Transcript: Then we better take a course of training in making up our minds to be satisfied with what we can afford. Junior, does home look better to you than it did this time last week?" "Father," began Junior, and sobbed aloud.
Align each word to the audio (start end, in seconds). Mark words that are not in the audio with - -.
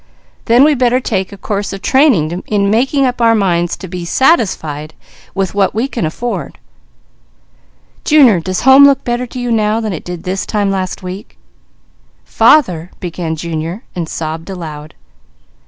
Then 0.45 0.63
we 0.63 0.73
better 0.73 0.99
take 0.99 1.31
a 1.31 1.37
course 1.37 1.73
of 1.73 1.83
training 1.83 2.31
in 2.47 2.71
making 2.71 3.05
up 3.05 3.21
our 3.21 3.35
minds 3.35 3.77
to 3.77 3.87
be 3.87 4.03
satisfied 4.03 4.95
with 5.35 5.53
what 5.53 5.75
we 5.75 5.87
can 5.87 6.07
afford. 6.07 6.57
Junior, 8.03 8.39
does 8.39 8.61
home 8.61 8.83
look 8.87 9.03
better 9.03 9.27
to 9.27 9.39
you 9.39 9.51
than 9.55 9.93
it 9.93 10.03
did 10.03 10.23
this 10.23 10.47
time 10.47 10.71
last 10.71 11.03
week?" 11.03 11.37
"Father," 12.25 12.89
began 12.99 13.35
Junior, 13.35 13.83
and 13.95 14.09
sobbed 14.09 14.49
aloud. 14.49 14.95